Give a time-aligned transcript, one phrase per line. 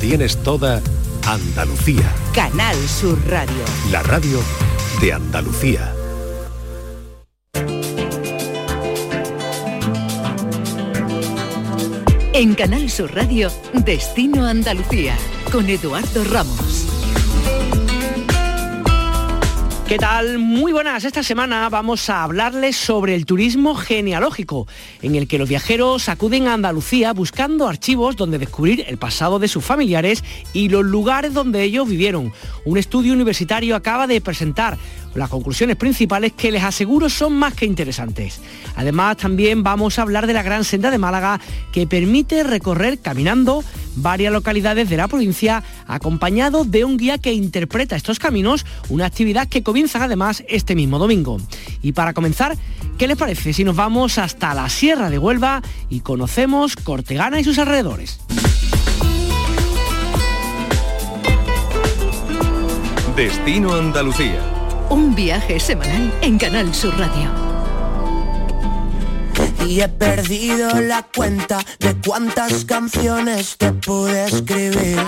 [0.00, 0.80] Tienes toda
[1.26, 2.14] Andalucía.
[2.32, 3.64] Canal Sur Radio.
[3.90, 4.38] La radio
[5.00, 5.92] de Andalucía.
[12.32, 15.16] En Canal Sur Radio, Destino Andalucía,
[15.50, 16.87] con Eduardo Ramos.
[19.88, 20.38] ¿Qué tal?
[20.38, 21.06] Muy buenas.
[21.06, 24.66] Esta semana vamos a hablarles sobre el turismo genealógico,
[25.00, 29.48] en el que los viajeros acuden a Andalucía buscando archivos donde descubrir el pasado de
[29.48, 32.34] sus familiares y los lugares donde ellos vivieron.
[32.66, 34.76] Un estudio universitario acaba de presentar
[35.14, 38.40] las conclusiones principales que les aseguro son más que interesantes.
[38.76, 41.40] Además, también vamos a hablar de la Gran Senda de Málaga
[41.72, 43.64] que permite recorrer caminando
[43.96, 49.48] varias localidades de la provincia acompañado de un guía que interpreta estos caminos, una actividad
[49.48, 51.38] que comienza además este mismo domingo.
[51.82, 52.56] Y para comenzar,
[52.96, 57.44] ¿qué les parece si nos vamos hasta la Sierra de Huelva y conocemos Cortegana y
[57.44, 58.20] sus alrededores?
[63.16, 64.57] Destino Andalucía.
[64.90, 67.30] Un viaje semanal en Canal Sur Radio.
[69.66, 74.98] Y he perdido la cuenta de cuántas canciones te pude escribir.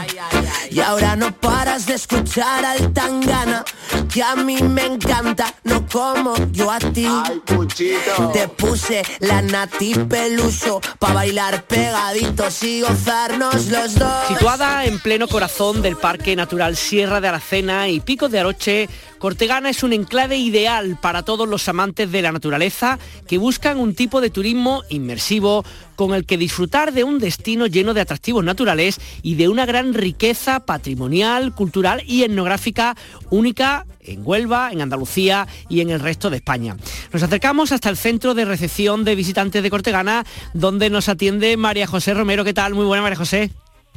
[0.70, 3.64] Y ahora no paras de escuchar al tangana,
[4.12, 7.08] que a mí me encanta, no como yo a ti.
[8.32, 14.28] Te puse la nati peluso para bailar pegaditos y gozarnos los dos.
[14.28, 18.88] Situada en pleno corazón del Parque Natural Sierra de Aracena y Pico de Aroche,
[19.20, 23.94] Cortegana es un enclave ideal para todos los amantes de la naturaleza que buscan un
[23.94, 25.62] tipo de turismo inmersivo
[25.94, 29.92] con el que disfrutar de un destino lleno de atractivos naturales y de una gran
[29.92, 32.96] riqueza patrimonial, cultural y etnográfica
[33.28, 36.78] única en Huelva, en Andalucía y en el resto de España.
[37.12, 40.24] Nos acercamos hasta el centro de recepción de visitantes de Cortegana,
[40.54, 42.42] donde nos atiende María José Romero.
[42.42, 42.72] ¿Qué tal?
[42.72, 43.50] Muy buena, María José.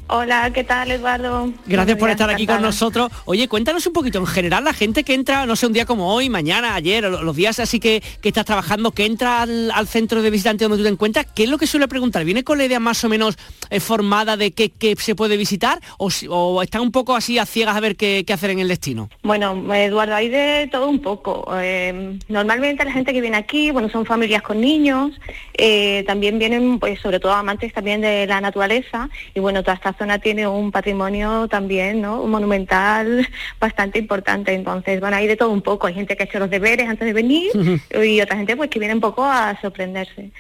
[0.08, 1.52] Hola, ¿qué tal Eduardo?
[1.66, 3.10] Gracias por estar aquí con nosotros.
[3.26, 6.14] Oye, cuéntanos un poquito, en general, la gente que entra, no sé, un día como
[6.14, 10.22] hoy, mañana, ayer, los días así que, que estás trabajando, que entra al, al centro
[10.22, 12.26] de visitantes donde tú te encuentras, ¿qué es lo que suele preguntar?
[12.26, 13.38] ¿Viene con la idea más o menos
[13.70, 17.76] eh, formada de qué, se puede visitar o, o están un poco así a ciegas
[17.76, 19.10] a ver qué, qué hacer en el destino?
[19.24, 21.48] Bueno, Eduardo, hay de todo un poco.
[21.60, 25.12] Eh, normalmente la gente que viene aquí, bueno, son familias con niños,
[25.54, 30.20] eh, también vienen, pues, sobre todo amantes también de la naturaleza, y bueno, toda zona
[30.20, 32.22] tiene un patrimonio también, ¿no?
[32.22, 33.28] Un monumental
[33.60, 34.54] bastante importante.
[34.54, 35.88] Entonces, bueno, hay de todo un poco.
[35.88, 37.52] Hay gente que ha hecho los deberes antes de venir
[38.04, 40.32] y otra gente, pues, que viene un poco a sorprenderse.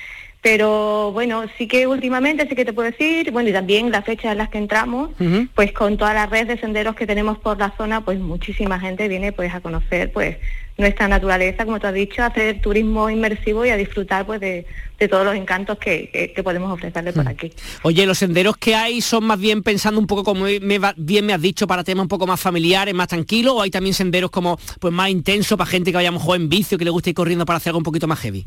[0.43, 4.33] Pero bueno, sí que últimamente sí que te puedo decir, bueno, y también las fechas
[4.33, 5.11] en las que entramos,
[5.55, 9.07] pues con toda la red de senderos que tenemos por la zona, pues muchísima gente
[9.07, 10.35] viene pues a conocer pues
[10.77, 14.65] nuestra naturaleza, como tú has dicho, a hacer turismo inmersivo y a disfrutar pues de,
[14.99, 17.53] de todos los encantos que, que- que podemos ofrecerle por aquí.
[17.83, 21.31] Oye, los senderos que hay son más bien pensando un poco como me bien me
[21.33, 24.59] has dicho para temas un poco más familiares, más tranquilos, o hay también senderos como
[24.81, 27.11] pues más intensos para gente que vaya a lo mejor en vicio, que le guste
[27.11, 28.43] ir corriendo para hacer algo un poquito más heavy.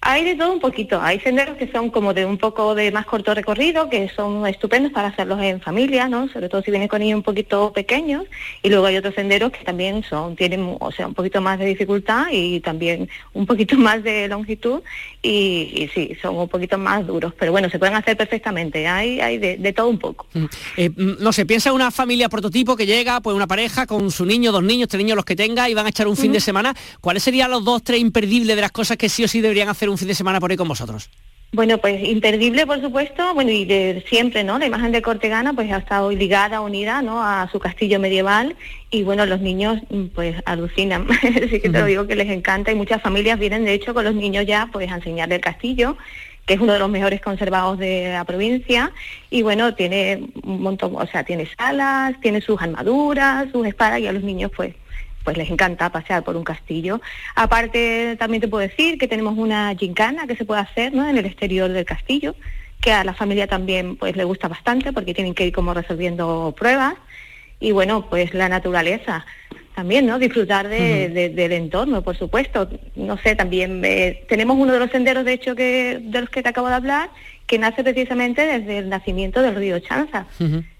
[0.00, 1.00] Hay de todo un poquito.
[1.02, 4.92] Hay senderos que son como de un poco de más corto recorrido, que son estupendos
[4.92, 6.28] para hacerlos en familia, ¿no?
[6.28, 8.24] Sobre todo si vienen con niños un poquito pequeños.
[8.62, 11.66] Y luego hay otros senderos que también son, tienen, o sea, un poquito más de
[11.66, 14.82] dificultad y también un poquito más de longitud.
[15.20, 17.32] Y, y sí, son un poquito más duros.
[17.38, 18.86] Pero bueno, se pueden hacer perfectamente.
[18.86, 20.26] Hay, hay de, de todo un poco.
[20.32, 20.44] Mm.
[20.76, 24.10] Eh, mm, no sé, piensa en una familia prototipo que llega, pues una pareja con
[24.10, 26.32] su niño, dos niños, tres niños, los que tenga, y van a echar un fin
[26.32, 26.74] de semana.
[27.00, 29.88] ¿Cuáles serían los dos, tres imperdibles de las cosas que sí o sí deberían hacer
[29.88, 31.10] un fin de semana por ahí con vosotros?
[31.50, 34.58] Bueno, pues imperdible, por supuesto, bueno, y de siempre, ¿no?
[34.58, 37.24] La imagen de Cortegana, pues ha estado ligada, unida, ¿no?
[37.24, 38.54] A su castillo medieval
[38.90, 41.06] y, bueno, los niños, mm, pues, alucinan.
[41.10, 44.04] Así que te lo digo que les encanta y muchas familias vienen, de hecho, con
[44.04, 45.96] los niños ya, pues, a enseñarle el castillo
[46.48, 48.90] que es uno de los mejores conservados de la provincia
[49.28, 54.06] y bueno, tiene un montón, o sea, tiene salas, tiene sus armaduras, sus espadas y
[54.06, 54.74] a los niños pues
[55.24, 57.00] pues les encanta pasear por un castillo.
[57.34, 61.08] Aparte, también te puedo decir que tenemos una gincana que se puede hacer ¿no?
[61.08, 62.34] en el exterior del castillo,
[62.80, 66.54] que a la familia también pues le gusta bastante porque tienen que ir como resolviendo
[66.56, 66.94] pruebas.
[67.60, 69.26] Y bueno, pues la naturaleza
[69.74, 70.18] también, ¿no?
[70.18, 72.68] Disfrutar de- de- del entorno, por supuesto.
[72.96, 76.42] No sé, también eh, tenemos uno de los senderos, de hecho, que de los que
[76.42, 77.10] te acabo de hablar,
[77.46, 80.26] que nace precisamente desde el nacimiento del río Chanza.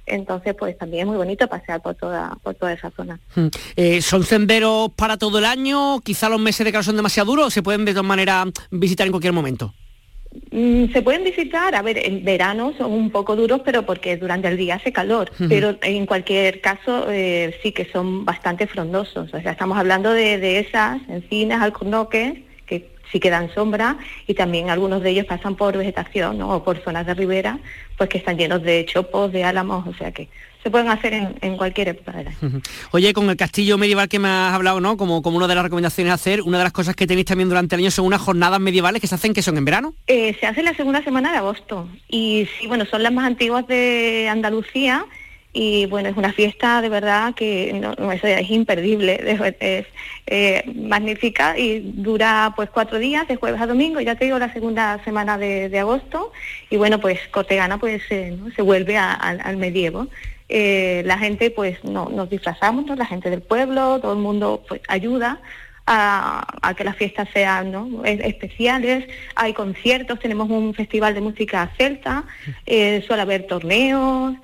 [0.08, 3.18] Entonces, pues también es muy bonito pasear por toda, por toda esa zona.
[3.34, 3.46] Mm.
[3.76, 6.00] Eh, ¿Son senderos para todo el año?
[6.00, 9.06] ¿Quizá los meses de calor son demasiado duros o se pueden de todas maneras visitar
[9.06, 9.74] en cualquier momento?
[10.50, 14.48] Mm, se pueden visitar, a ver, en verano son un poco duros, pero porque durante
[14.48, 19.40] el día hace calor, pero en cualquier caso eh, sí que son bastante frondosos, o
[19.40, 22.47] sea, estamos hablando de, de esas encinas, alcornoques, que
[23.12, 23.96] sí que dan sombra
[24.26, 26.54] y también algunos de ellos pasan por vegetación ¿no?
[26.54, 27.58] o por zonas de ribera,
[27.96, 30.28] pues que están llenos de chopos, de álamos, o sea que
[30.62, 32.60] se pueden hacer en, cualquier época del año.
[32.90, 34.96] Oye, con el castillo medieval que me has hablado, ¿no?
[34.96, 37.48] Como, como una de las recomendaciones a hacer, una de las cosas que tenéis también
[37.48, 39.94] durante el año son unas jornadas medievales que se hacen, que son en verano.
[40.08, 43.66] Eh, se hace la segunda semana de agosto y sí, bueno, son las más antiguas
[43.68, 45.06] de Andalucía
[45.60, 49.18] y bueno, es una fiesta de verdad que no, eso es imperdible,
[49.58, 49.86] es,
[50.28, 54.52] eh, magnífica y dura pues cuatro días, de jueves a domingo, ya te digo, la
[54.52, 56.30] segunda semana de, agosto
[56.70, 60.06] y bueno, pues Cortegana pues eh, se vuelve al medievo.
[60.48, 64.80] Eh, la gente pues no, nos disfrazamos, la gente del pueblo, todo el mundo pues
[64.86, 65.40] ayuda
[65.86, 67.74] a, que las fiestas sean
[68.04, 72.26] especiales, hay conciertos, tenemos un festival de música celta,
[72.64, 74.36] suele haber torneos,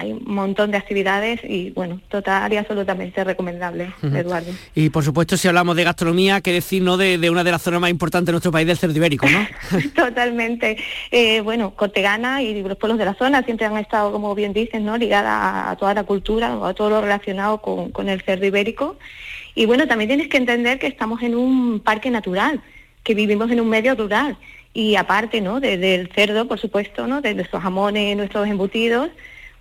[0.00, 4.50] hay un montón de actividades y bueno, total y absolutamente recomendable, Eduardo.
[4.74, 6.96] Y por supuesto, si hablamos de gastronomía, qué decir ¿no?
[6.96, 9.46] de, una de las zonas más importantes de nuestro país, del cerdo ibérico, ¿no?
[9.94, 10.78] Totalmente.
[11.10, 14.86] Eh, bueno, Cortegana y los pueblos de la zona siempre han estado, como bien dicen,
[14.86, 14.96] ¿no?
[14.96, 18.96] ligada a, toda la cultura, a todo lo relacionado con, el cerdo ibérico.
[19.54, 22.62] Y bueno, también tienes que entender que estamos en un parque natural,
[23.02, 24.38] que vivimos en un medio rural.
[24.72, 25.60] Y aparte, ¿no?
[25.60, 27.20] del cerdo, por supuesto, ¿no?
[27.20, 29.10] De nuestros jamones, nuestros embutidos,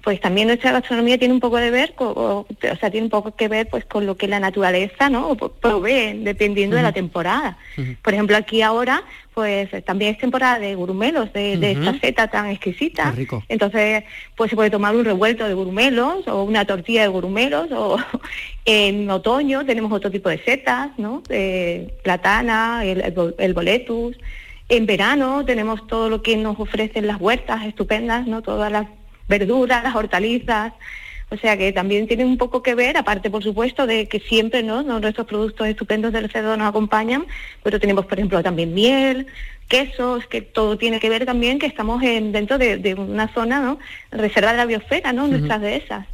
[0.09, 2.47] pues también nuestra gastronomía tiene un poco de ver, o,
[2.79, 5.35] sea, tiene un poco que ver pues con lo que la naturaleza, ¿no?
[5.35, 7.59] Provee, dependiendo de la temporada.
[8.01, 9.03] Por ejemplo, aquí ahora,
[9.35, 13.13] pues también es temporada de gurumelos, de, esta seta tan exquisita.
[13.49, 14.03] Entonces,
[14.35, 17.99] pues se puede tomar un revuelto de gurumelos o una tortilla de gurumelos, o
[18.65, 21.21] en otoño tenemos otro tipo de setas, ¿no?
[22.01, 24.17] platana, el, el boletus.
[24.69, 28.41] En verano tenemos todo lo que nos ofrecen las huertas estupendas, ¿no?
[28.41, 28.87] Todas las
[29.29, 30.73] verduras, las hortalizas,
[31.29, 34.63] o sea que también tiene un poco que ver, aparte por supuesto de que siempre
[34.63, 34.81] ¿no?
[34.81, 37.25] nuestros productos estupendos del cerdo nos acompañan,
[37.63, 39.27] pero tenemos por ejemplo también miel,
[39.69, 43.79] quesos, que todo tiene que ver también que estamos en, dentro de, una zona, ¿no?
[44.11, 45.27] Reserva de la biosfera, ¿no?
[45.27, 46.07] Nuestras de esas.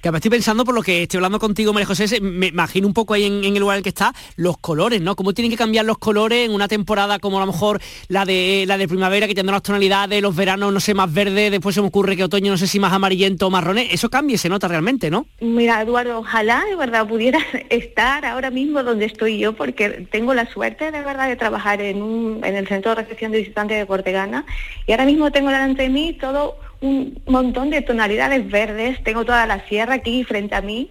[0.00, 2.94] Que me estoy pensando por lo que estoy hablando contigo, María José, me imagino un
[2.94, 5.14] poco ahí en, el lugar en el que está, los colores, ¿no?
[5.14, 8.64] Cómo tienen que cambiar los colores en una temporada como a lo mejor la de
[8.66, 11.82] la de primavera, que tiene las tonalidades, los veranos, no sé, más verde, después se
[11.82, 14.48] me ocurre que otoño, no sé si más amarillento o marrones, eso cambia y se
[14.48, 15.26] nota realmente, ¿no?
[15.40, 20.50] Mira, Eduardo, ojalá de verdad pudiera estar ahora mismo donde estoy yo, porque tengo la
[20.50, 23.86] suerte de verdad de trabajar en, un, en el centro de recepción de visitantes de
[23.86, 24.44] Cortegana
[24.86, 29.46] y ahora mismo tengo delante de mí todo un montón de tonalidades verdes, tengo toda
[29.46, 30.90] la sierra aquí frente a mí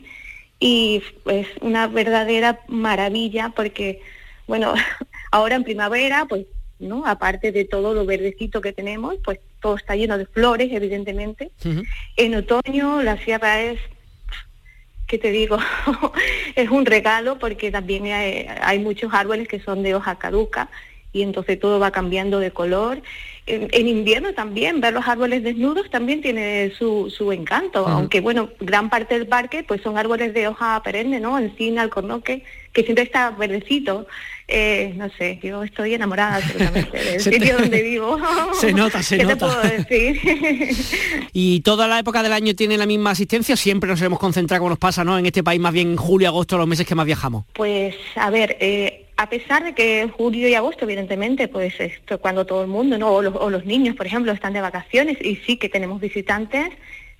[0.59, 4.01] y es una verdadera maravilla porque,
[4.47, 4.74] bueno,
[5.31, 6.45] ahora en primavera, pues,
[6.80, 7.06] ¿no?
[7.06, 11.51] Aparte de todo lo verdecito que tenemos, pues todo está lleno de flores, evidentemente.
[12.18, 13.80] En otoño la sierra es
[15.07, 15.57] ¿qué te digo?
[16.56, 20.69] es un regalo porque también hay, hay, muchos árboles que son de hoja caduca
[21.15, 23.01] y entonces todo va cambiando de color.
[23.47, 28.89] En, invierno también, ver los árboles desnudos también tiene su, su encanto, aunque bueno, gran
[28.89, 31.39] parte del parque pues son árboles de hoja perenne, ¿no?
[31.39, 34.07] Encina, alcornoque, que siempre está verdecito.
[34.47, 38.18] Eh, no sé, yo estoy enamorada absolutamente del sitio donde vivo.
[38.59, 39.33] Se nota, se nota.
[39.33, 41.27] Te puedo decir?
[41.31, 43.56] ¿Y toda la época del año tiene la misma asistencia?
[43.56, 45.18] Siempre nos hemos concentrado, como nos pasa, ¿no?
[45.18, 47.45] En este país más bien julio, agosto, los meses que más viajamos.
[47.53, 52.19] Pues, a ver, eh, a pesar de que en julio y agosto, evidentemente, pues esto
[52.19, 53.13] cuando todo el mundo, ¿no?
[53.13, 56.69] O los, niños, por ejemplo, están de vacaciones y sí que tenemos visitantes,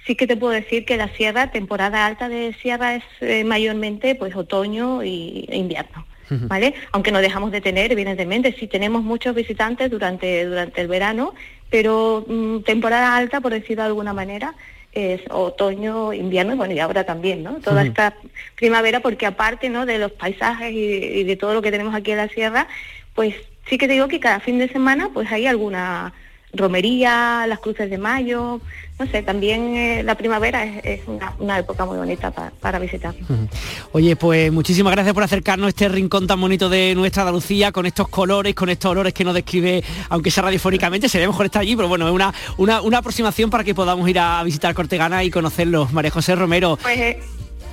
[0.06, 4.16] sí que te puedo decir que la sierra, temporada alta de sierra es eh, mayormente
[4.16, 6.06] pues otoño y, e invierno.
[6.28, 6.74] ¿Vale?
[6.92, 11.36] Aunque no dejamos de tener, evidentemente, sí tenemos muchos visitantes durante, durante el verano,
[11.70, 14.56] pero mm, temporada alta, por decirlo de alguna manera,
[14.96, 17.56] es otoño, invierno y bueno, y ahora también, ¿no?
[17.56, 18.16] Toda esta
[18.56, 19.86] primavera, porque aparte, ¿no?
[19.86, 22.68] De los paisajes y, de todo lo que tenemos aquí en la sierra,
[23.14, 23.36] pues
[23.70, 26.14] sí que te digo que cada fin de semana pues hay alguna
[26.54, 28.62] romería, las cruces de mayo,
[28.98, 31.02] no sé, también eh, la primavera es,
[31.38, 33.14] una, época muy bonita para visitar.
[33.92, 37.86] Oye, pues muchísimas gracias por acercarnos a este rincón tan bonito de nuestra Andalucía, con
[37.86, 41.76] estos colores, con estos olores que nos describe, aunque sea radiofónicamente, sería mejor estar allí,
[41.76, 42.34] pero bueno, es una,
[42.82, 45.92] una, aproximación para que podamos ir a, visitar Cortegana y conocerlos.
[45.92, 46.78] María José Romero.
[46.82, 47.20] Pues, eh,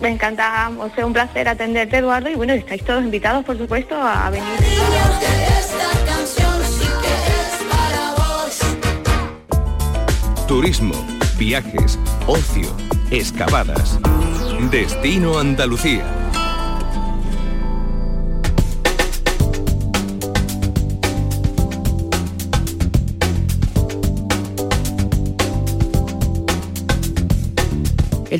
[0.00, 3.95] me encanta, o sea, un placer atenderte, Eduardo, y bueno, estáis todos invitados, por supuesto,
[3.97, 4.49] a venir.
[10.52, 10.95] Turismo,
[11.44, 12.68] viajes, ocio,
[13.11, 13.99] excavadas.
[14.70, 16.22] Destino Andalucía.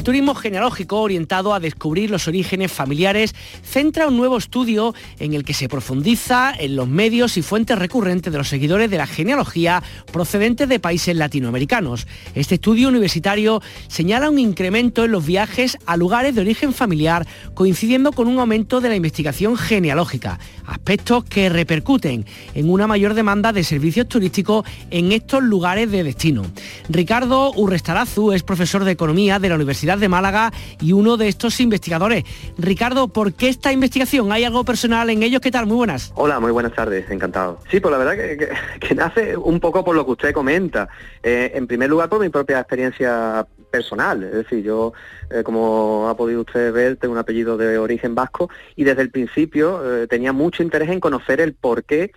[0.03, 5.55] Turismo genealógico orientado a descubrir los orígenes familiares centra un nuevo estudio en el que
[5.55, 9.83] se profundiza en los medios y fuentes recurrentes de los seguidores de la genealogía
[10.13, 12.07] procedentes de países latinoamericanos.
[12.35, 18.13] Este estudio universitario señala un incremento en los viajes a lugares de origen familiar coincidiendo
[18.13, 23.65] con un aumento de la investigación genealógica, aspectos que repercuten en una mayor demanda de
[23.65, 26.45] servicios turísticos en estos lugares de destino.
[26.89, 31.61] Ricardo Urrestarazu es profesor de Economía de la Universidad de Málaga y uno de estos
[31.61, 32.25] investigadores.
[32.59, 34.33] Ricardo, ¿por qué esta investigación?
[34.33, 35.41] ¿Hay algo personal en ellos?
[35.41, 35.67] ¿Qué tal?
[35.67, 36.13] Muy buenas.
[36.15, 37.59] Hola, muy buenas tardes, encantado.
[37.71, 38.17] Sí, pues la verdad
[38.81, 40.89] que, nace un poco por lo que usted comenta.
[41.23, 44.23] Eh, en primer lugar, por mi propia experiencia personal.
[44.23, 44.93] Es decir, yo,
[45.31, 49.11] eh, como ha podido usted ver, tengo un apellido de origen vasco y desde el
[49.11, 52.13] principio eh, tenía mucho interés en conocer el por qué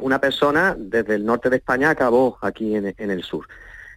[0.00, 3.46] una persona desde el norte de España acabó aquí en el sur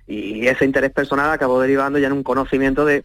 [0.07, 3.03] y ese interés personal acabó derivando ya en un conocimiento de,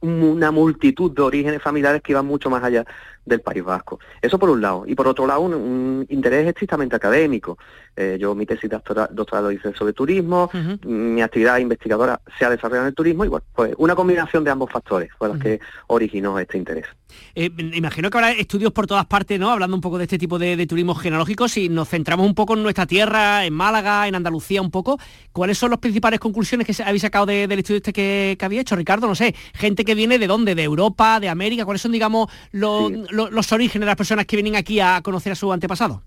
[0.00, 2.84] una multitud de orígenes familiares que iban mucho más allá
[3.26, 3.98] del País Vasco.
[4.22, 4.84] Eso por un lado.
[4.86, 7.58] Y por otro lado, un, interés estrictamente académico.
[7.94, 9.10] Eh, yo mi tesis doctoral,
[9.42, 10.50] lo hice sobre turismo,
[10.84, 14.50] mi actividad investigadora se ha desarrollado en el turismo y bueno, pues una combinación de
[14.50, 16.86] ambos factores fue la que originó este interés.
[17.34, 19.50] Eh, imagino que habrá estudios por todas partes, ¿no?
[19.50, 22.62] Hablando un poco de este tipo de, turismo genealógico, si nos centramos un poco en
[22.62, 24.98] nuestra tierra, en Málaga, en Andalucía un poco,
[25.32, 29.06] ¿cuáles son las principales conclusiones que habéis sacado del estudio este que, había hecho, Ricardo?
[29.06, 32.90] No sé, gente que viene de dónde, de Europa, de América, ¿cuáles son, digamos, los,
[33.16, 36.02] los orígenes de las personas que vienen aquí a conocer a su antepasado?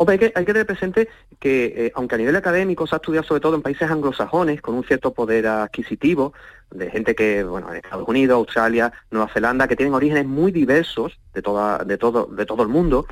[0.00, 1.08] Hombre, hay que, tener presente
[1.40, 4.76] que, eh, aunque a nivel académico se ha estudiado sobre todo en países anglosajones, con
[4.76, 6.32] un cierto poder adquisitivo,
[6.70, 11.18] de gente que, bueno, de Estados Unidos, Australia, Nueva Zelanda, que tienen orígenes muy diversos
[11.34, 13.06] de, toda, de, todo, de todo el mundo,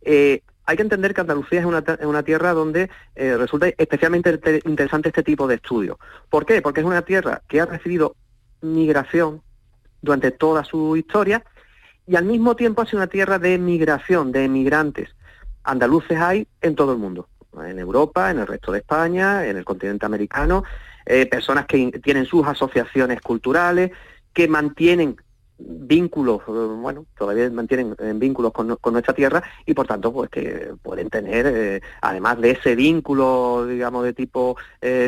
[0.00, 5.10] eh, hay que entender que Andalucía es una, una tierra donde eh, resulta especialmente interesante
[5.10, 5.96] este tipo de estudios.
[6.28, 6.60] ¿Por qué?
[6.60, 8.16] Porque es una tierra que ha recibido
[8.62, 9.42] migración
[10.00, 11.44] durante toda su historia
[12.06, 15.10] y al mismo tiempo ha sido una tierra de migración, de emigrantes.
[15.64, 17.28] Andaluces hay en todo el mundo,
[17.64, 20.64] en Europa, en el resto de España, en el continente americano,
[21.06, 23.92] eh, personas que tienen sus asociaciones culturales,
[24.32, 25.16] que mantienen
[25.66, 30.72] vínculos, eh, bueno, todavía mantienen eh, vínculos con, nuestra tierra y por tanto pues que
[30.82, 34.56] pueden tener, además de ese vínculo, digamos, de tipo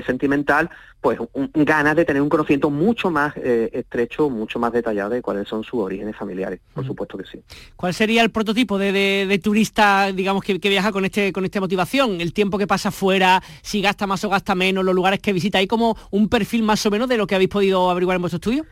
[0.07, 0.71] sentimental,
[1.05, 1.19] pues
[1.53, 5.63] ganas de tener un conocimiento mucho más eh, estrecho, mucho más detallado de cuáles son
[5.63, 7.43] sus orígenes familiares, por supuesto que sí.
[7.77, 12.23] ¿Cuál sería el prototipo de, turista, digamos, que, viaja con este con esta motivación?
[12.23, 15.59] El tiempo que pasa fuera, si gasta más o gasta menos, los lugares que visita,
[15.59, 18.37] ¿hay como un perfil más o menos de lo que habéis podido averiguar en vuestro
[18.37, 18.65] estudio?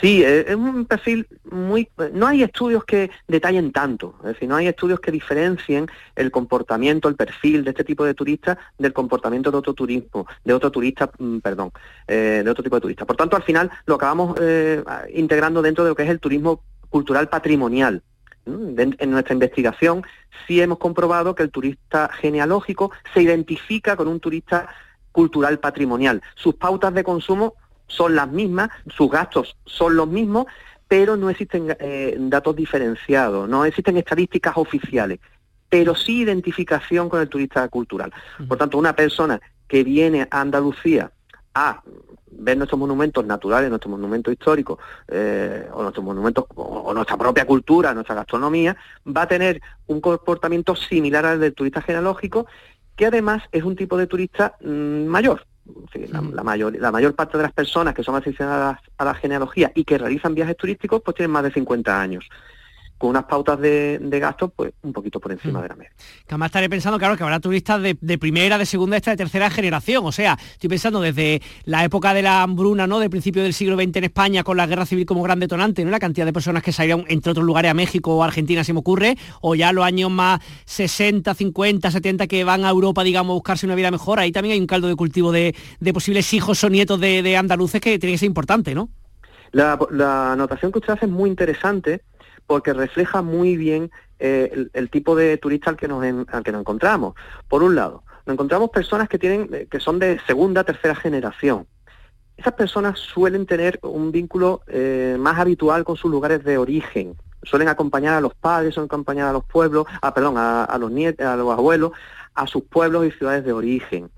[0.00, 1.88] Sí, eh, es un perfil muy...
[2.12, 5.86] No hay estudios que detallen tanto, es decir, no hay estudios que diferencien
[6.16, 10.52] el comportamiento, el perfil de este tipo de turistas del comportamiento de otro turismo, de
[10.52, 11.70] otro turista, mm, perdón,
[12.08, 13.04] eh, de otro tipo de turista.
[13.04, 14.82] Por tanto, al final lo acabamos eh,
[15.14, 18.02] integrando dentro de lo que es el turismo cultural patrimonial.
[18.46, 20.02] En nuestra investigación
[20.46, 24.68] sí hemos comprobado que el turista genealógico se identifica con un turista
[25.12, 26.20] cultural patrimonial.
[26.34, 27.54] Sus pautas de consumo
[27.86, 30.46] son las mismas, sus gastos son los mismos,
[30.88, 35.20] pero no existen eh, datos diferenciados, no existen estadísticas oficiales,
[35.68, 38.12] pero sí identificación con el turista cultural.
[38.46, 41.10] Por tanto, una persona que viene a Andalucía
[41.54, 41.82] a
[42.36, 47.94] ver nuestros monumentos naturales, nuestros monumentos históricos, eh, o nuestros monumentos, o, nuestra propia cultura,
[47.94, 48.76] nuestra gastronomía,
[49.06, 52.46] va a tener un comportamiento similar al del turista genealógico,
[52.96, 55.46] que además es un tipo de turista mm, mayor,
[56.10, 59.84] la, mayor, la mayor parte de las personas que son aficionadas a la genealogía y
[59.84, 62.28] que realizan viajes turísticos, pues tienen más de 50 años
[62.98, 65.62] con unas pautas de, de gastos pues un poquito por encima mm.
[65.62, 65.92] de la media.
[66.26, 69.50] Que además estaré pensando, claro, que habrá turistas de, primera, de segunda, esta de tercera
[69.50, 70.04] generación.
[70.06, 73.00] O sea, estoy pensando desde la época de la hambruna, ¿no?
[73.00, 75.90] Del principio del siglo XX en España, con la guerra civil como gran detonante, ¿no?
[75.90, 78.78] La cantidad de personas que salieron, entre otros lugares, a México o Argentina, se me
[78.78, 83.34] ocurre, o ya los años más 60, 50, 70 que van a Europa, digamos, a
[83.34, 84.18] buscarse una vida mejor.
[84.20, 85.54] Ahí también hay un caldo de cultivo de,
[85.92, 88.88] posibles hijos o nietos de, andaluces que tiene que ser importante, ¿no?
[89.52, 92.02] La, la anotación que usted hace es muy interesante
[92.46, 96.60] porque refleja muy bien eh, el, tipo de turista al que, nos al que nos
[96.60, 97.14] encontramos.
[97.48, 101.66] Por un lado, nos encontramos personas que, tienen, eh, que son de segunda, tercera generación.
[102.36, 107.16] Esas personas suelen tener un vínculo eh, más habitual con sus lugares de origen.
[107.42, 110.90] Suelen acompañar a los padres, suelen acompañar a los pueblos, a, ah, perdón, a, los
[110.90, 111.92] nietos, a los abuelos,
[112.34, 114.10] a sus pueblos y ciudades de origen.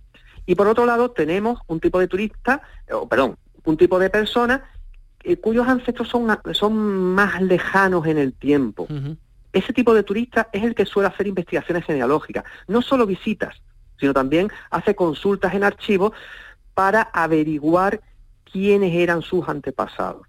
[0.47, 4.65] Y por otro lado tenemos un tipo de turista, o perdón, un tipo de persona
[5.27, 8.87] eh, cuyos ancestros son, son más lejanos en el tiempo.
[9.53, 13.61] Ese tipo de turista es el que suele hacer investigaciones genealógicas, no solo visitas,
[13.99, 16.13] sino también hace consultas en archivos
[16.75, 18.01] para averiguar
[18.45, 20.23] quiénes eran sus antepasados.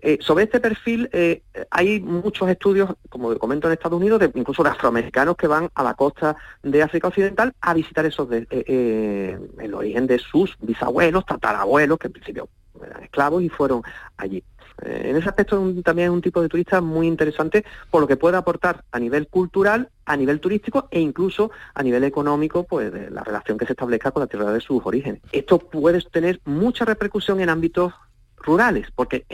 [0.00, 4.62] Eh, sobre este perfil eh, hay muchos estudios, como comento en Estados Unidos, de, incluso
[4.62, 9.74] de afroamericanos que van a la costa de África Occidental a visitar esos eh, el
[9.74, 12.48] origen de sus bisabuelos, tatarabuelos, que en principio
[12.84, 13.82] eran esclavos y fueron
[14.16, 14.42] allí.
[14.82, 18.36] en ese aspecto también es un tipo de turista muy interesante por lo que puede
[18.36, 23.24] aportar a nivel cultural, a nivel turístico e incluso a nivel económico, pues de la
[23.24, 25.20] relación que se establezca con la tierra de sus orígenes.
[25.32, 27.92] Esto puede tener mucha repercusión en ámbitos
[28.36, 29.26] rurales, porque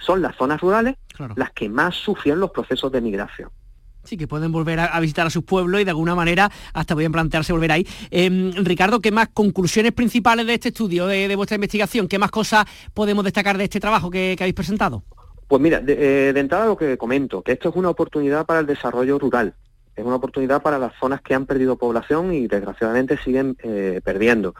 [0.00, 0.96] son las zonas rurales
[1.36, 3.50] las que más sufren los procesos de migración.
[4.08, 7.12] Sí, que pueden volver a, visitar a sus pueblos y de alguna manera hasta pueden
[7.12, 7.86] plantearse volver ahí.
[8.10, 12.08] Em, Ricardo, ¿qué más conclusiones principales de este estudio, de, vuestra investigación?
[12.08, 15.02] ¿Qué más cosas podemos destacar de este trabajo que, habéis presentado?
[15.46, 18.66] Pues mira, eh, de, entrada lo que comento, que esto es una oportunidad para el
[18.66, 19.52] desarrollo rural,
[19.94, 24.54] es una oportunidad para las zonas que han perdido población y desgraciadamente siguen eh, perdiendo.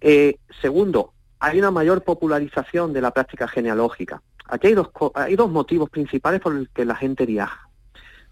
[0.00, 4.22] Eh, segundo, hay una mayor popularización de la práctica genealógica.
[4.48, 7.65] Aquí hay dos, hay dos motivos principales por los que la gente viaja.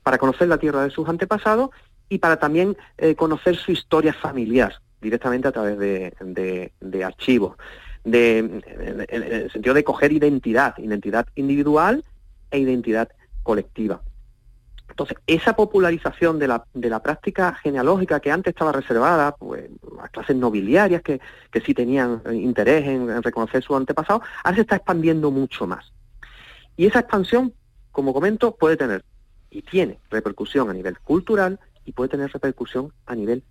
[0.05, 1.71] Para conocer la tierra de sus antepasados
[2.09, 7.57] y para también eh, conocer su historia familiar directamente a través de, archivos,
[8.05, 8.63] en
[9.09, 12.05] el sentido de coger identidad, identidad individual
[12.51, 13.09] e identidad
[13.43, 14.01] colectiva.
[14.89, 19.69] Entonces, esa popularización de la, de la práctica genealógica que antes estaba reservada pues,
[20.01, 21.21] a clases nobiliarias que,
[21.51, 25.93] que sí tenían interés en, reconocer su antepasado, ahora se está expandiendo mucho más.
[26.77, 27.53] Y esa expansión,
[27.91, 29.05] como comento, puede tener
[29.55, 33.45] y tiene repercusión a nivel cultural y puede tener repercusión a nivel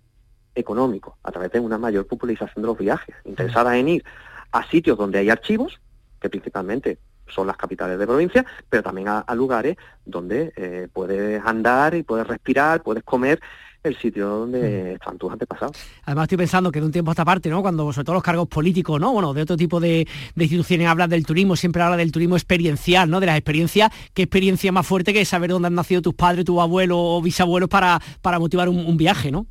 [0.54, 4.04] económico, a través de una mayor popularización de los viajes, interesada en ir
[4.52, 5.80] a sitios donde hay archivos,
[6.20, 11.94] que principalmente son las capitales de provincia, pero también a, lugares donde eh, puedes andar
[11.94, 13.40] y puedes respirar, puedes comer
[13.84, 14.94] el sitio donde mm.
[14.94, 15.76] están tus antepasados.
[16.04, 17.60] Además estoy pensando que de un tiempo a esta parte, ¿no?
[17.60, 19.12] Cuando sobre todo los cargos políticos, ¿no?
[19.12, 23.20] Bueno, de otro tipo de, instituciones hablan del turismo, siempre habla del turismo experiencial, ¿no?
[23.20, 26.60] De las experiencias, qué experiencia más fuerte que saber dónde han nacido tus padres, tus
[26.60, 29.46] abuelos o bisabuelos para, para motivar un, viaje, ¿no?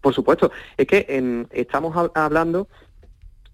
[0.00, 2.68] Por supuesto, es que estamos hablando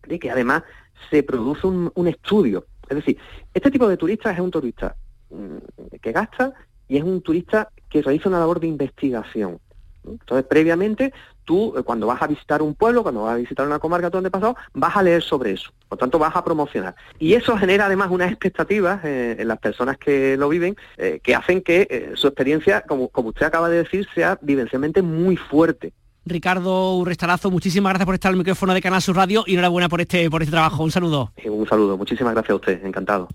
[0.06, 0.62] de que además
[1.10, 3.18] se produce un estudio es decir,
[3.54, 4.96] este tipo de turistas es un turista
[5.30, 6.52] mm, que gasta
[6.88, 9.60] y es un turista que realiza una labor de investigación.
[10.04, 11.12] Entonces, previamente,
[11.44, 14.30] tú eh, cuando vas a visitar un pueblo, cuando vas a visitar una comarca donde
[14.30, 15.70] pasado, vas a leer sobre eso.
[15.88, 16.94] Por tanto, vas a promocionar.
[17.18, 21.34] Y eso genera además unas expectativas eh, en las personas que lo viven, eh, que
[21.34, 25.92] hacen que su experiencia, como, como usted acaba de decir, sea vivencialmente muy fuerte.
[26.28, 30.00] Ricardo Urrestarazo, muchísimas gracias por estar al micrófono de Canal Sur Radio y enhorabuena por
[30.00, 30.82] este, por este trabajo.
[30.82, 31.32] Un saludo.
[31.44, 33.28] Un saludo, muchísimas gracias a usted, encantado.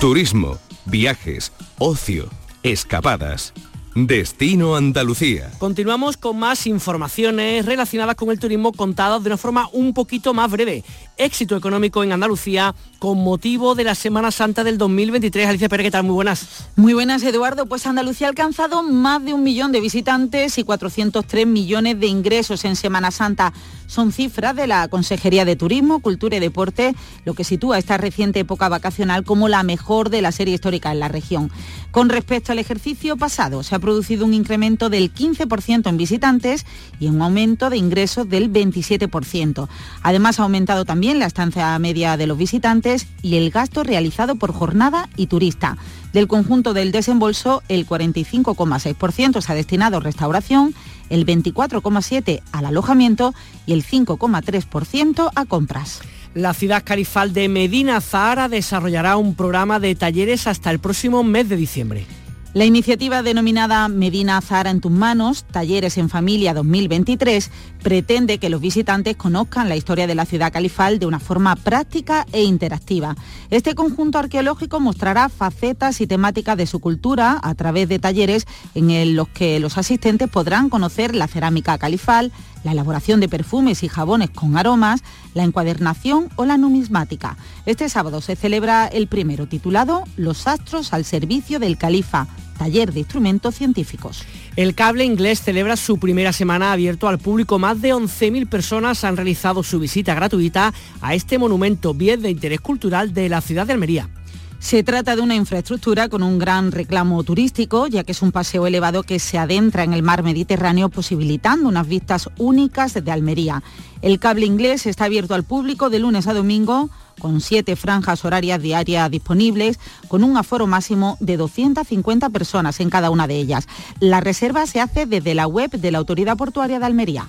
[0.00, 2.28] Turismo, viajes, ocio,
[2.62, 3.52] escapadas.
[3.94, 5.50] Destino Andalucía.
[5.58, 10.50] Continuamos con más informaciones relacionadas con el turismo contadas de una forma un poquito más
[10.50, 10.84] breve.
[11.16, 15.48] Éxito económico en Andalucía con motivo de la Semana Santa del 2023.
[15.48, 16.04] Alicia Pérez, ¿qué tal?
[16.04, 16.68] Muy buenas.
[16.76, 17.66] Muy buenas, Eduardo.
[17.66, 22.64] Pues Andalucía ha alcanzado más de un millón de visitantes y 403 millones de ingresos
[22.64, 23.52] en Semana Santa.
[23.86, 28.40] Son cifras de la Consejería de Turismo, Cultura y Deporte, lo que sitúa esta reciente
[28.40, 31.50] época vacacional como la mejor de la serie histórica en la región.
[31.90, 36.66] Con respecto al ejercicio pasado, se ha producido un incremento del 15% en visitantes
[37.00, 39.68] y un aumento de ingresos del 27%.
[40.02, 44.52] Además, ha aumentado también la estancia media de los visitantes y el gasto realizado por
[44.52, 45.76] jornada y turista.
[46.12, 50.74] Del conjunto del desembolso, el 45,6% se ha destinado a restauración,
[51.10, 53.34] el 24,7% al alojamiento
[53.66, 56.00] y el 5,3% a compras.
[56.34, 61.48] La ciudad califal de Medina Zahara desarrollará un programa de talleres hasta el próximo mes
[61.48, 62.06] de diciembre.
[62.54, 67.50] La iniciativa denominada Medina Zahara en tus manos, Talleres en Familia 2023,
[67.82, 72.26] pretende que los visitantes conozcan la historia de la ciudad califal de una forma práctica
[72.32, 73.16] e interactiva.
[73.50, 79.16] Este conjunto arqueológico mostrará facetas y temáticas de su cultura a través de talleres en
[79.16, 82.32] los que los asistentes podrán conocer la cerámica califal,
[82.64, 85.02] la elaboración de perfumes y jabones con aromas,
[85.34, 87.36] la encuadernación o la numismática.
[87.66, 92.26] Este sábado se celebra el primero titulado Los astros al servicio del califa
[92.58, 94.24] taller de instrumentos científicos.
[94.56, 97.58] El cable inglés celebra su primera semana abierto al público.
[97.58, 102.60] Más de 11.000 personas han realizado su visita gratuita a este monumento bien de interés
[102.60, 104.10] cultural de la ciudad de Almería.
[104.58, 108.66] Se trata de una infraestructura con un gran reclamo turístico, ya que es un paseo
[108.66, 113.62] elevado que se adentra en el mar Mediterráneo, posibilitando unas vistas únicas de Almería.
[114.02, 118.62] El cable inglés está abierto al público de lunes a domingo con siete franjas horarias
[118.62, 119.78] diarias disponibles,
[120.08, 123.66] con un aforo máximo de 250 personas en cada una de ellas.
[124.00, 127.28] La reserva se hace desde la web de la Autoridad Portuaria de Almería.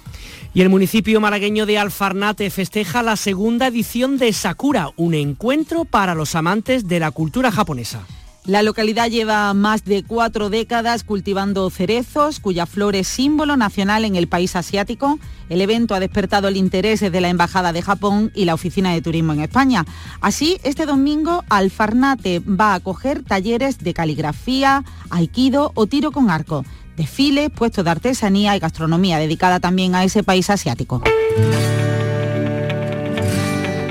[0.53, 6.15] Y el municipio malagueño de Alfarnate festeja la segunda edición de Sakura, un encuentro para
[6.15, 8.05] los amantes de la cultura japonesa.
[8.49, 14.15] La localidad lleva más de cuatro décadas cultivando cerezos, cuya flor es símbolo nacional en
[14.15, 15.19] el país asiático.
[15.49, 19.03] El evento ha despertado el interés de la Embajada de Japón y la Oficina de
[19.03, 19.85] Turismo en España.
[20.19, 26.65] Así, este domingo Alfarnate va a acoger talleres de caligrafía, aikido o tiro con arco,
[26.97, 31.03] desfiles, puestos de artesanía y gastronomía dedicada también a ese país asiático.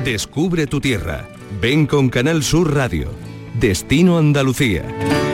[0.05, 1.29] Descubre tu tierra.
[1.61, 3.28] Ven con Canal Sur Radio
[3.59, 5.28] Destino Andalucía.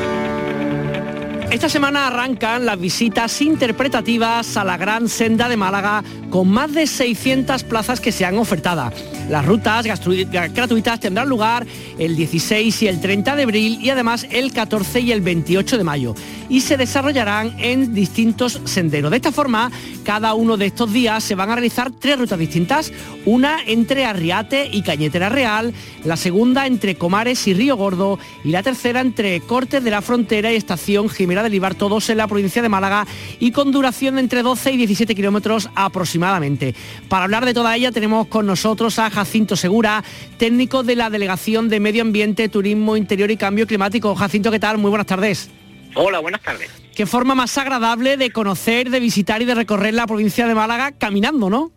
[1.55, 6.85] Esta semana arrancan las visitas interpretativas a la Gran Senda de Málaga con más de
[6.89, 8.91] 600 plazas que se han ofertado.
[9.31, 11.65] Las rutas gratuitas tendrán lugar
[11.97, 15.85] el 16 y el 30 de abril y además el 14 y el 28 de
[15.85, 16.15] mayo
[16.49, 19.11] y se desarrollarán en distintos senderos.
[19.11, 19.71] De esta forma,
[20.03, 22.93] cada uno de estos días se van a realizar tres rutas distintas,
[23.25, 25.73] una entre Arriate y Cañetera Real,
[26.05, 30.53] la segunda entre Comares y Río Gordo y la tercera entre Cortes de la Frontera
[30.53, 33.07] y Estación Jimena de Libar, todos en la provincia de Málaga
[33.39, 36.75] y con duración de entre 12 y 17 kilómetros aproximadamente.
[37.09, 40.03] Para hablar de toda ella tenemos con nosotros a Jacinto Segura,
[40.39, 44.15] técnico de la Delegación de Medio Ambiente, Turismo Interior y Cambio Climático.
[44.15, 44.79] Jacinto, ¿qué tal?
[44.79, 45.51] Muy buenas tardes.
[45.95, 46.71] Hola, buenas tardes.
[46.95, 50.93] Qué forma más agradable de conocer, de visitar y de recorrer la provincia de Málaga
[50.93, 51.73] caminando, ¿no?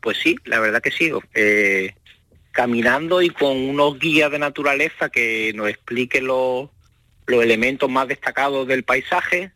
[0.00, 1.10] Pues sí, la verdad que sí.
[1.34, 1.94] Eh,
[2.52, 6.70] caminando y con unos guías de naturaleza que nos expliquen los,
[7.26, 9.52] los elementos más destacados del paisaje,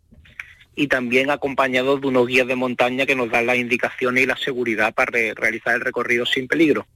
[0.81, 4.37] y también acompañados de unos guías de montaña que nos dan las indicaciones y la
[4.37, 6.87] seguridad para realizar el recorrido sin peligro.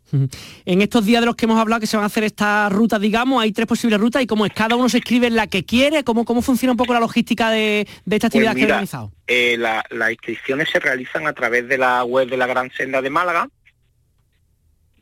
[0.64, 3.00] En estos días de los que hemos hablado que se van a hacer estas rutas,
[3.00, 5.64] digamos, hay tres posibles rutas y como es cada uno se escribe en la que
[5.64, 9.12] quiere, ¿cómo, cómo funciona un poco la logística de, esta actividad pues que ha organizado?
[9.26, 13.10] Eh, las inscripciones se realizan a través de la web de la Gran Senda de
[13.10, 13.48] Málaga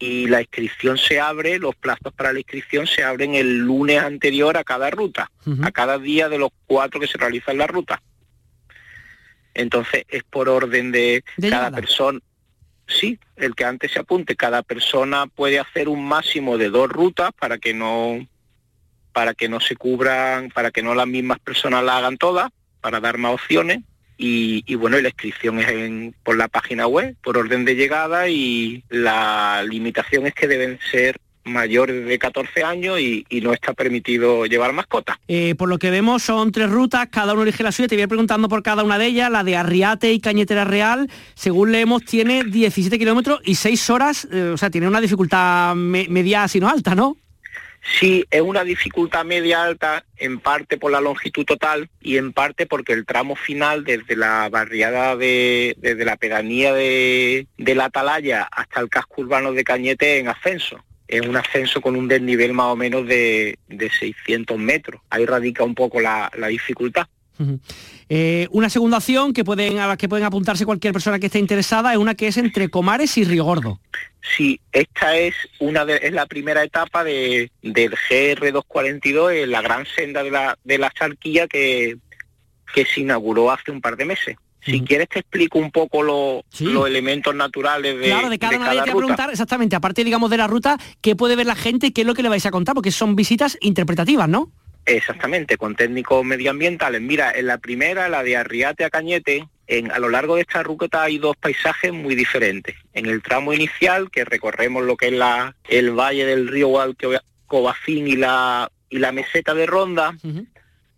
[0.03, 4.57] y la inscripción se abre, los plazos para la inscripción se abren el lunes anterior
[4.57, 5.31] a cada ruta,
[5.63, 8.03] a cada día de los cuatro que se realizan la ruta.
[9.55, 12.19] Entonces es por orden de, cada persona.
[12.89, 17.31] Sí, el que antes se apunte, cada persona puede hacer un máximo de dos rutas
[17.39, 18.27] para que no
[19.13, 22.99] para que no se cubran, para que no las mismas personas la hagan todas, para
[22.99, 23.83] dar más opciones.
[24.25, 28.29] Y, y, bueno, la inscripción es en, por la página web, por orden de llegada
[28.29, 34.47] y la limitación es que deben ser mayores de 14 años y, no está permitido
[34.47, 35.17] llevar mascotas.
[35.27, 38.07] Eh, por lo que vemos son tres rutas, cada uno elige la suya, te voy
[38.07, 42.45] preguntando por cada una de ellas, la de Arriate y Cañetera Real, según leemos tiene
[42.45, 47.17] 17 kilómetros y 6 horas, eh, o sea, tiene una dificultad media sino alta, ¿no?
[47.99, 52.67] Sí, es una dificultad media alta, en parte por la longitud total y en parte
[52.67, 58.49] porque el tramo final desde la barriada de, desde la pedanía de, de la Atalaya
[58.51, 62.67] hasta el casco urbano de Cañete en ascenso es un ascenso con un desnivel más
[62.67, 65.03] o menos de, 600 metros.
[65.11, 67.07] Ahí radica un poco la, dificultad.
[68.09, 71.39] Eh, una segunda opción que pueden, a la que pueden apuntarse cualquier persona que esté
[71.39, 73.79] interesada es una que es entre Comares y Río Gordo.
[74.23, 80.31] Sí, esta es una es la primera etapa de, del GR242, la gran senda de
[80.31, 81.97] la, de la Charquilla que,
[82.73, 84.37] que se inauguró hace un par de meses.
[84.65, 86.45] Si quieres te explico un poco los
[86.87, 90.79] elementos naturales de, claro, de cada, una de preguntar exactamente, aparte digamos de la ruta,
[91.01, 93.17] qué puede ver la gente qué es lo que le vais a contar, porque son
[93.17, 94.53] visitas interpretativas, ¿no?
[94.85, 97.01] Exactamente, con técnicos medioambientales.
[97.01, 100.63] Mira, en la primera, la de Arriate a Cañete, en, a lo largo de esta
[100.63, 102.75] ruta hay dos paisajes muy diferentes.
[102.93, 108.09] En el tramo inicial, que recorremos lo que es la, el valle del río Guadalcobacín
[108.09, 110.17] y la, y la meseta de Ronda,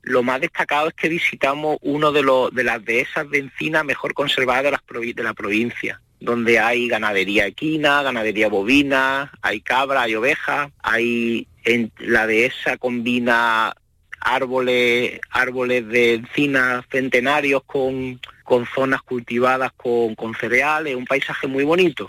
[0.02, 4.14] lo más destacado es que visitamos uno de, los, de las dehesas de encina mejor
[4.14, 4.80] conservadas de, las
[5.14, 11.92] de la provincia, donde hay ganadería equina, ganadería bovina, hay cabra, hay ovejas, hay en
[11.98, 13.74] la dehesa combina
[14.20, 21.64] árboles, árboles de encina centenarios con, con zonas cultivadas con, con, cereales, un paisaje muy
[21.64, 22.06] bonito.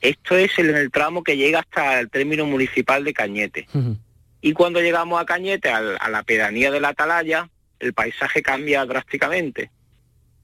[0.00, 3.68] Esto es en el tramo que llega hasta el término municipal de Cañete.
[4.40, 9.70] Y cuando llegamos a Cañete, a la pedanía de la Atalaya, el paisaje cambia drásticamente.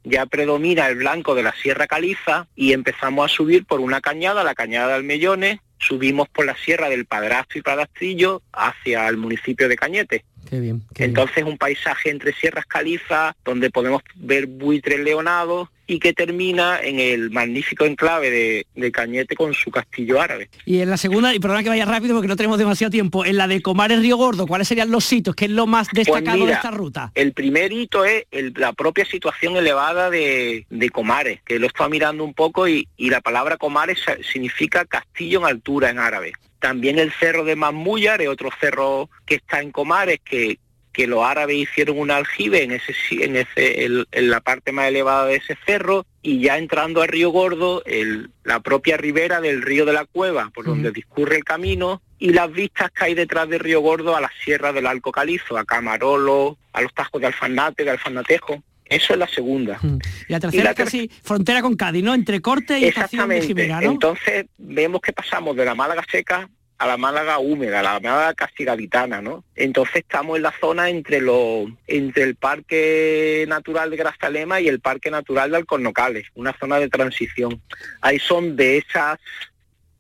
[0.09, 4.43] Ya predomina el blanco de la Sierra Caliza y empezamos a subir por una cañada,
[4.43, 9.69] la cañada de Almellones, subimos por la Sierra del Padrastro y Padastrillo hacia el municipio
[9.69, 10.25] de Cañete.
[10.49, 16.13] Qué bien, Entonces un paisaje entre sierras calizas donde podemos ver buitres leonados y que
[16.13, 18.31] termina en el magnífico enclave
[18.75, 20.51] de, Cañete con su castillo árabe.
[20.65, 23.37] Y en la segunda, y perdona que vaya rápido porque no tenemos demasiado tiempo, en
[23.37, 25.35] la de Comares Río Gordo, ¿cuáles serían los sitios?
[25.35, 27.11] ¿Qué es lo más pues destacado de esta ruta?
[27.15, 28.25] El primer hito es
[28.57, 33.21] la propia situación elevada de, Comares, que lo estaba mirando un poco y, y la
[33.21, 33.99] palabra Comares
[34.31, 36.33] significa castillo en altura en árabe.
[36.59, 40.59] También el cerro de Mamuyar es otro cerro que está en Comares, que,
[40.99, 42.93] que los árabes hicieron un aljibe en, ese,
[43.25, 47.31] en, ese, en la parte más elevada de ese cerro y ya entrando a Río
[47.31, 52.03] Gordo, el, la propia ribera del río de la Cueva, por donde discurre el camino,
[52.19, 55.57] y las vistas que hay detrás de Río Gordo a la sierra del Alco Calizo,
[55.57, 58.61] a Camarolo, a los tajos de Alfanate, de Alfanatejo.
[58.85, 59.79] Eso es la segunda.
[60.27, 62.13] Y la tercera casi frontera con Cádiz, ¿no?
[62.13, 63.55] Entre Corte y Exactamente.
[63.55, 68.01] De Entonces vemos que pasamos de la Málaga seca a la Málaga húmeda, a la
[68.01, 69.45] Málaga casi gaditana, ¿no?
[69.57, 74.81] Entonces estamos en la zona entre lo, entre el Parque Natural de Grazalema y el
[74.81, 77.61] Parque Natural de Alcornocales, una zona de transición.
[78.01, 79.19] Ahí son de esas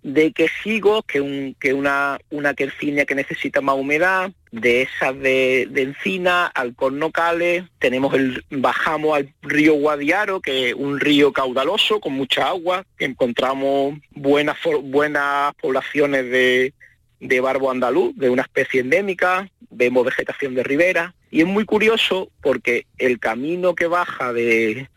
[0.02, 2.70] de quejigos, que, un, que una, una que
[3.14, 10.40] necesita más humedad, de esas de, de encina, alcornocales, tenemos el, bajamos al río Guadiaro,
[10.40, 16.74] que es un río caudaloso con mucha agua, que encontramos buenas, buenas poblaciones de,
[17.20, 22.30] de barbo andaluz, de una especie endémica, vemos vegetación de ribera, y es muy curioso
[22.40, 24.88] porque el camino que baja de,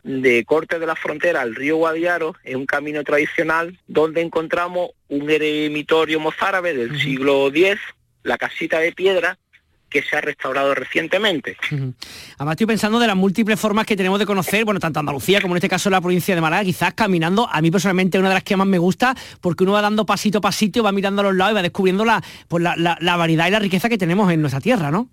[0.46, 6.20] Corte de la Frontera al río Guadiaro es un camino tradicional donde encontramos un eremitorio
[6.20, 7.78] mozárabe del siglo X,
[8.22, 9.38] la casita de piedra,
[9.90, 11.56] que se ha restaurado recientemente.
[12.38, 15.54] Además estoy pensando de las múltiples formas que tenemos de conocer, bueno, tanto Andalucía como
[15.54, 18.42] en este caso la provincia de Málaga, quizás caminando, a mí personalmente una de las
[18.42, 21.34] que más me gusta, porque uno va dando pasito a pasito, va mirando a los
[21.34, 24.60] lados y va descubriendo la, pues la variedad y la riqueza que tenemos en nuestra
[24.60, 25.10] tierra, ¿no?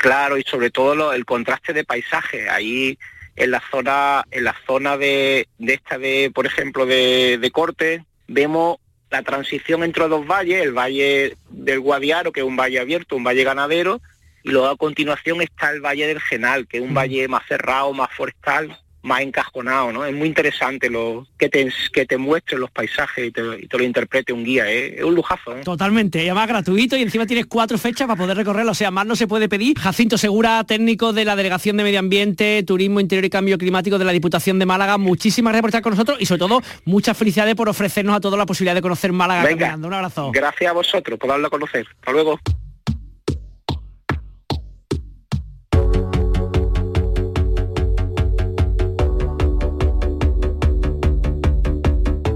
[0.00, 2.48] Claro, y sobre todo el contraste de paisaje.
[2.48, 2.98] Ahí
[3.36, 8.78] en la zona, en la zona de, esta de, por ejemplo, de, Corte, vemos
[9.10, 13.24] la transición entre dos valles, el valle del Guadiaro, que es un valle abierto, un
[13.24, 14.00] valle ganadero,
[14.42, 17.92] y luego a continuación está el valle del Genal, que es un valle más cerrado,
[17.92, 20.04] más forestal, más encajonado, ¿no?
[20.04, 24.32] Es muy interesante lo que te, que te muestre los paisajes y te, lo interprete
[24.32, 24.96] un guía, ¿eh?
[24.98, 25.56] es un lujazo.
[25.56, 25.62] ¿eh?
[25.64, 29.06] Totalmente, y además gratuito y encima tienes cuatro fechas para poder recorrerlo, o sea, más
[29.06, 29.78] no se puede pedir.
[29.78, 34.04] Jacinto Segura, técnico de la Delegación de Medio Ambiente, Turismo Interior y Cambio Climático de
[34.04, 37.54] la Diputación de Málaga, muchísimas gracias por estar con nosotros y sobre todo muchas felicidades
[37.54, 40.30] por ofrecernos a todos la posibilidad de conocer Málaga Venga, Un abrazo.
[40.32, 41.86] Gracias a vosotros por darlo a conocer.
[42.00, 42.38] Hasta luego.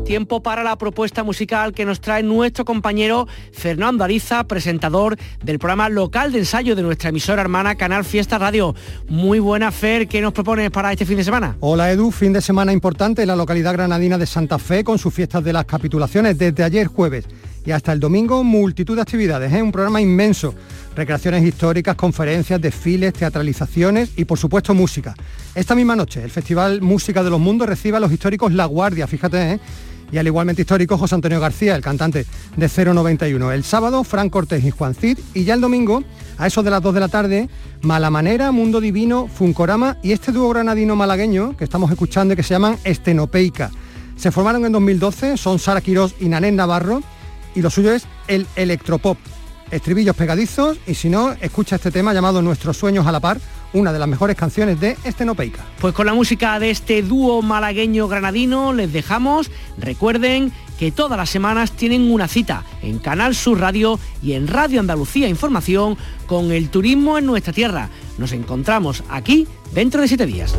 [0.05, 5.89] Tiempo para la propuesta musical que nos trae nuestro compañero Fernando Ariza, presentador del programa
[5.89, 8.75] local de ensayo de nuestra emisora hermana Canal Fiesta Radio.
[9.09, 11.57] Muy buena, Fer, ¿qué nos propones para este fin de semana?
[11.61, 15.13] Hola Edu, fin de semana importante en la localidad granadina de Santa Fe con sus
[15.13, 17.25] fiestas de las capitulaciones desde ayer jueves
[17.65, 19.63] y hasta el domingo multitud de actividades, es ¿eh?
[19.63, 20.55] un programa inmenso
[20.95, 25.15] recreaciones históricas, conferencias, desfiles, teatralizaciones y por supuesto música.
[25.55, 29.07] Esta misma noche el Festival Música de los Mundos recibe a los históricos La Guardia,
[29.07, 29.61] fíjate, ¿eh?
[30.15, 32.25] Y al igualmente histórico José Antonio García, el cantante
[32.57, 33.51] de 091.
[33.51, 36.05] El sábado, Fran Cortés y Juan Cid, y ya el domingo,
[36.39, 37.49] a eso de las 2 de la tarde,
[37.83, 42.45] Mala Manera, Mundo Divino, Funcorama y este dúo granadino malagueño que estamos escuchando y que
[42.45, 43.73] se llaman Estenopeica.
[44.15, 47.03] Se formaron en 2012, son Sara Quirós y Nanén Navarro,
[47.57, 49.19] y lo suyo es el electropop.
[49.71, 53.41] Estribillos pegadizos, y si no, escucha este tema llamado Nuestros Sueños a la Par,
[53.73, 55.65] una de las mejores canciones de Estenopeica.
[55.81, 59.51] Pues con la música de este dúo malagueño granadino les dejamos.
[59.79, 64.81] Recuerden que todas las semanas tienen una cita en Canal Sur Radio y en Radio
[64.81, 65.97] Andalucía Información
[66.27, 67.91] con el turismo en nuestra tierra.
[68.17, 70.55] Nos encontramos aquí dentro de siete días.